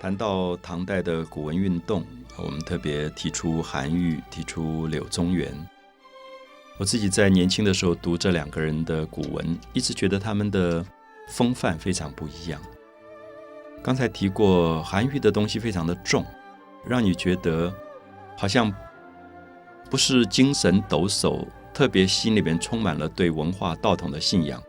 [0.00, 2.02] 谈到唐代的古文运动，
[2.38, 5.52] 我们特别提出韩愈，提出柳宗元。
[6.78, 10.82] 我自己在年轻的时候读这两个人的古文，一直觉得他们的
[11.28, 12.58] 风范非常不一样。
[13.82, 16.24] 刚才提过，韩愈的东西非常的重，
[16.86, 17.70] 让你觉得
[18.38, 18.72] 好像
[19.90, 24.62] 不是精神抖擞，特别心里面充满了对文化道统的信仰，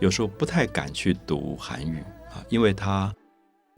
[0.00, 3.10] 有时候不太敢去读韩愈啊，因为他。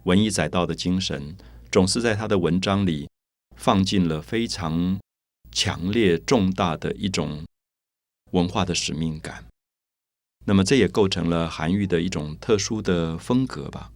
[0.08, 1.36] 文艺载道的精神，
[1.70, 3.10] 总是在他的文章里
[3.56, 4.98] 放进了非常
[5.52, 7.44] 强烈、重大的一种
[8.30, 9.44] 文化的使命感。
[10.46, 13.92] 那么，这也构成了韩愈的一种特殊的风格吧。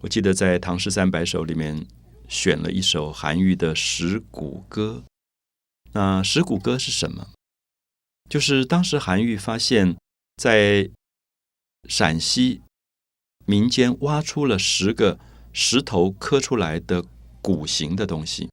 [0.00, 1.86] 我记得在《唐诗三百首》里面
[2.28, 5.04] 选了一首韩愈的《石鼓歌》。
[5.92, 7.28] 那《石鼓歌》是什么？
[8.30, 9.98] 就是当时韩愈发现，
[10.38, 10.88] 在
[11.86, 12.62] 陕西
[13.44, 15.20] 民间挖出了十个。
[15.52, 17.04] 石头刻出来的
[17.40, 18.48] 鼓形的东西，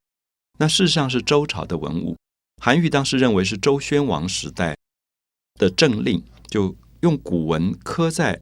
[0.58, 2.18] 那事实上是周朝的文物。
[2.62, 4.76] 韩愈当时认为是周宣王时代
[5.56, 8.40] 的政令，就用古文刻在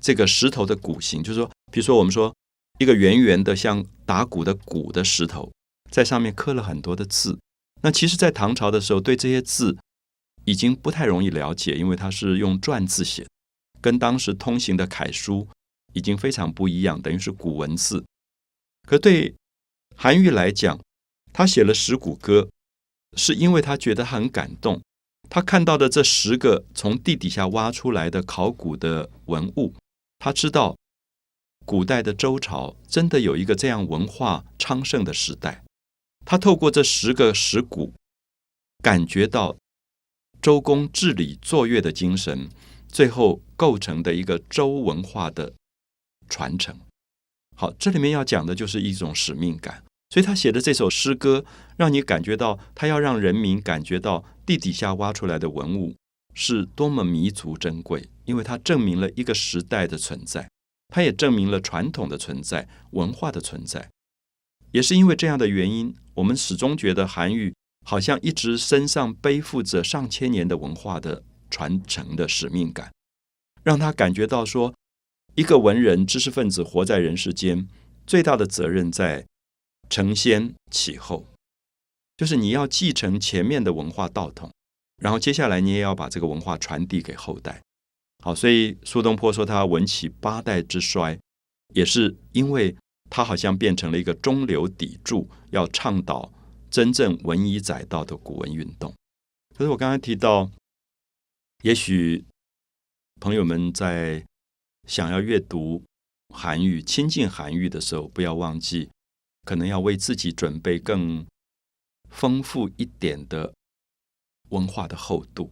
[0.00, 2.34] 这个石头的鼓形，就是说，比如说我们说
[2.78, 5.52] 一个圆圆的像打鼓的鼓的石头，
[5.90, 7.38] 在上面刻了很多的字。
[7.82, 9.76] 那其实，在唐朝的时候，对这些字
[10.44, 13.26] 已经不太容易了解，因为它是用篆字写，
[13.80, 15.46] 跟当时通行的楷书。
[15.96, 18.04] 已经非常不一样，等于是古文字。
[18.86, 19.34] 可对
[19.96, 20.78] 韩愈来讲，
[21.32, 22.50] 他写了《石鼓歌》，
[23.18, 24.82] 是因为他觉得很感动。
[25.30, 29.74] 他看到的这十个从地底下挖出来的考古的文物，
[30.18, 30.76] 他知道
[31.64, 35.64] 古代的周朝真的有一个这样文化昌盛的时代。
[36.26, 37.94] 他透过这十个石鼓，
[38.82, 39.56] 感觉到
[40.42, 42.50] 周公治理作乐的精神，
[42.86, 45.54] 最后构成的一个周文化的。
[46.28, 46.78] 传承，
[47.54, 51.44] 好，这里面要讲的就是一种使命感，所以他写的这首诗歌，
[51.76, 55.94] 让你感觉到他要让人民感觉到地底下挖出来的文物
[56.34, 60.50] 是多么弥足珍贵，因为它证明了一个时代的存在，
[60.88, 63.88] 它也证明了传统的存在、文化的存在。
[64.72, 67.54] 也是因为这样的原因，我们始终觉得韩愈
[67.86, 72.92] 好像一直身上背负着上千年的文化的传承的使命感，
[73.62, 74.74] 让他感觉到说。
[75.36, 77.68] 一个文人、知识分子活在人世间，
[78.06, 79.26] 最大的责任在
[79.90, 81.26] 承先启后，
[82.16, 84.50] 就是你要继承前面的文化道统，
[84.96, 87.60] 然后接下来你也要把这个文化传递给后代。
[88.24, 91.18] 好，所以苏东坡说他文起八代之衰，
[91.74, 92.74] 也是因为
[93.10, 96.32] 他好像变成了一个中流砥柱，要倡导
[96.70, 98.94] 真正文以载道的古文运动。
[99.54, 100.50] 可是我刚才提到，
[101.62, 102.24] 也许
[103.20, 104.24] 朋友们在。
[104.86, 105.82] 想要阅读
[106.34, 108.90] 韩愈、亲近韩愈的时候，不要忘记，
[109.44, 111.26] 可能要为自己准备更
[112.08, 113.52] 丰富一点的
[114.50, 115.50] 文化的厚度。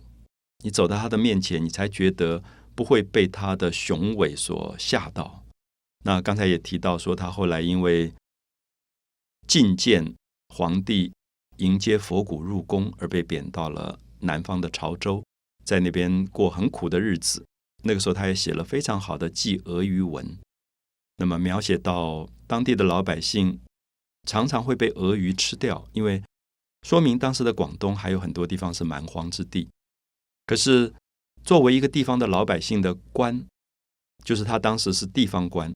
[0.63, 2.43] 你走到他的面前，你才觉得
[2.75, 5.45] 不会被他的雄伟所吓到。
[6.05, 8.13] 那刚才也提到说，他后来因为
[9.49, 10.15] 觐见
[10.49, 11.13] 皇帝、
[11.59, 15.25] 迎接佛骨入宫，而被贬到了南方的潮州，
[15.65, 17.45] 在那边过很苦的日子。
[17.85, 20.39] 那个时候，他也写了非常好的祭俄语文，
[21.19, 23.61] 那么描写到当地的老百姓
[24.27, 26.23] 常常会被俄鱼吃掉，因为
[26.83, 29.69] 说明当时的广东还有很多地方是蛮荒之地。
[30.47, 30.93] 可是
[31.43, 33.47] 作为一个地方的老百姓的官，
[34.25, 35.73] 就是他当时是地方官，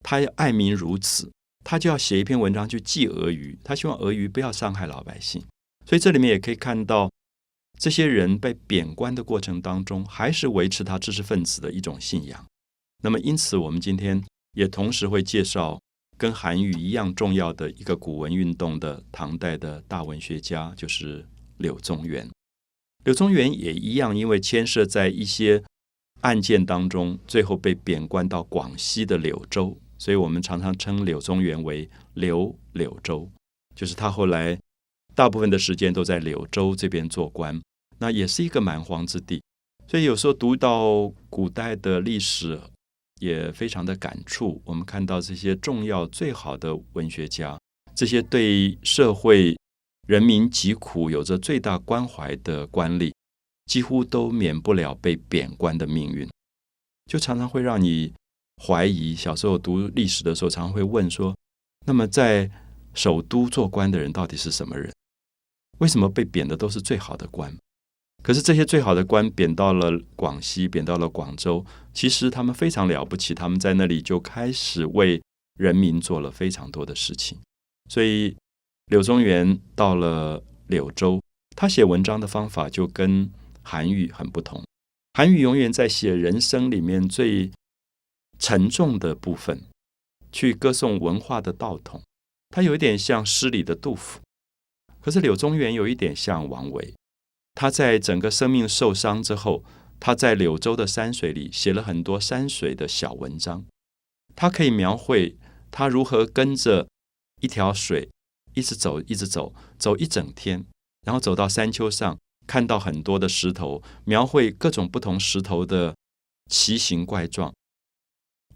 [0.00, 1.30] 他要爱民如此，
[1.64, 5.42] 他就要写一篇文章去祭俄鱼，他希望俄鱼不要伤害老百姓。
[5.86, 7.10] 所以这里面也可以看到。
[7.78, 12.46] 这些人被贬官的过程当中，还是维持他知识分子的一种信仰。
[13.02, 14.22] 那么，因此我们今天
[14.52, 15.80] 也同时会介绍
[16.16, 21.26] 跟韩愈一样重要的一个古文运动的唐代的大文学家，就是
[21.58, 22.30] 柳宗元。
[23.04, 25.64] 柳宗元也一样，因为牵涉在一些
[26.20, 33.28] 案件当中，最后被贬官到广西的柳州，所以我们常常称柳宗元为柳柳州，
[33.74, 34.56] 就是他后来
[35.14, 37.60] 大部分的时间都在柳州这边做官。
[37.98, 39.40] 那也是一个蛮荒之地，
[39.86, 42.60] 所以有时候读到古代的历史，
[43.20, 44.60] 也非常的感触。
[44.64, 47.56] 我们看到这些重要、最好的文学家，
[47.94, 49.56] 这些对社会、
[50.08, 53.12] 人民疾苦有着最大关怀的官吏，
[53.66, 56.28] 几乎都免不了被贬官的命运，
[57.06, 58.12] 就常常会让你
[58.64, 59.14] 怀疑。
[59.14, 61.32] 小时候读历史的时候，常常会问说：
[61.86, 62.50] 那么在
[62.94, 64.92] 首都做官的人到底是什么人？
[65.82, 67.52] 为什么被贬的都是最好的官？
[68.22, 73.34] 可是这些最好的官贬到了广西，贬到了广州，其实他们非常了不起。
[73.34, 75.20] 他们在那里就开始为
[75.58, 77.36] 人民做了非常多的事情。
[77.90, 78.36] 所以
[78.86, 81.20] 柳宗元到了柳州，
[81.56, 83.28] 他写文章的方法就跟
[83.60, 84.62] 韩愈很不同。
[85.14, 87.50] 韩愈永远在写人生里面最
[88.38, 89.64] 沉重的部分，
[90.30, 92.00] 去歌颂文化的道统。
[92.50, 94.20] 他有一点像诗里的杜甫，
[95.02, 96.94] 可是柳宗元有一点像王维。
[97.54, 99.62] 他在整个生命受伤之后，
[100.00, 103.66] 他在柳州的山水里写了很多山水的小文章。
[104.34, 105.36] 他可以描绘
[105.70, 106.88] 他如何跟着
[107.42, 108.08] 一条水
[108.54, 110.64] 一直走，一直走，走一整天，
[111.04, 112.16] 然后走到山丘上。
[112.44, 115.94] 看到很多的石头，描绘各种不同石头的
[116.50, 117.54] 奇形怪状。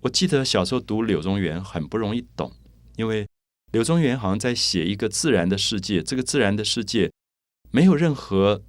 [0.00, 2.52] 我记得小时候读柳宗元很不容易懂，
[2.96, 3.28] 因为
[3.72, 7.12] 柳宗元好像在写一个自然的世界，这个自然的世界
[7.70, 8.62] 没有任何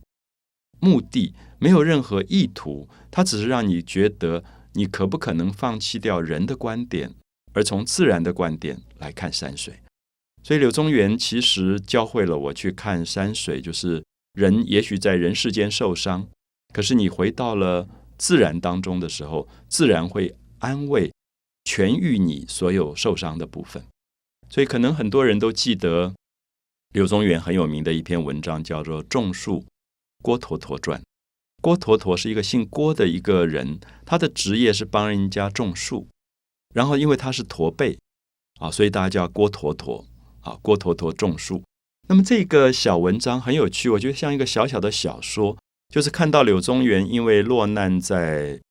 [0.80, 7.14] 目的，没有任何意图，它只是让你觉得你可不可能放弃掉人的观点，
[7.54, 9.80] 而从自然的观点来看山水。
[10.44, 14.04] 所以柳宗元其实教会了我去看山水，就是。
[14.34, 16.28] 人也许在人世间受伤，
[16.72, 17.90] 可是你回到了
[18.20, 21.12] 自然当中的时候，自然会安慰、
[21.64, 23.84] 痊愈你所有受伤的部分。
[24.50, 26.14] 所以，可能很多人都记得
[26.94, 29.66] 柳宗元很有名的一篇文章，叫做《种树
[30.22, 31.00] 郭橐驼传》。
[31.62, 36.08] 郭橐驼是一个姓郭的一个人，他的职业是帮人家种树，
[36.74, 37.98] 然后因为他是驼背
[38.60, 40.06] 啊，所以大家叫郭橐驼
[40.42, 41.64] 啊，郭橐驼种树。
[42.08, 45.58] 那么这个小文章很有趣，我觉得像一个小小的小说，
[45.90, 48.62] 就是看到柳宗元因为落难在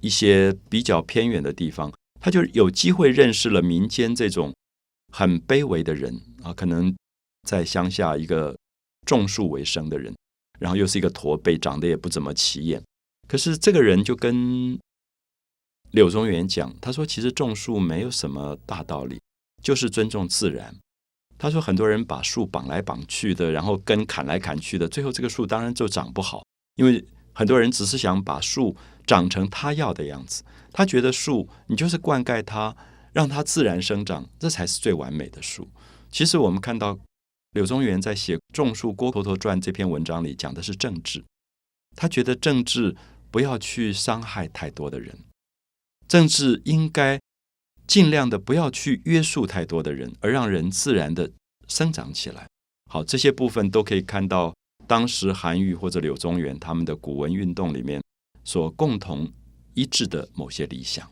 [0.00, 4.54] 一些比较偏远的地方，他就有机会认识了民间这种
[5.12, 6.92] 很卑微的人啊，可能
[7.46, 8.56] 在乡下一个
[9.06, 10.12] 种树为生的人，
[10.58, 12.82] 然后又是一个驼背，长得也不怎么起眼。
[13.28, 14.78] 可是这个人就跟
[15.92, 19.20] 柳宗元讲，他说：“其实种树没有什么大道理，
[19.62, 20.74] 就是尊重自然。”
[21.38, 26.42] 他说：“很多人把树绑来绑去的，然后根砍来砍去的，最后这个树当然就长不好。
[26.76, 27.04] 因为
[27.34, 28.74] 很多人只是想把树
[29.06, 30.42] 长成他要的样子。
[30.72, 32.74] 他觉得树，你就是灌溉它，
[33.12, 35.68] 让它自然生长，这才是最完美的树。
[36.10, 36.98] 其实我们看到
[37.52, 41.24] 柳宗元在写《种树郭橐驼传》这篇文章里讲的是政治。
[41.94, 42.96] 他觉得政治
[43.30, 45.18] 不要去伤害太多的人，
[46.08, 47.20] 政治应该。”
[47.84, 51.30] 尽量的不要去约束太多的人，而让人自然的
[51.66, 52.46] 生长起来。
[52.88, 54.54] 好，这些部分都可以看到
[54.86, 58.00] 当时韩愈或者柳宗元他们的古文运动里面
[58.44, 59.30] 所共同
[59.74, 61.10] 一致的某些理想。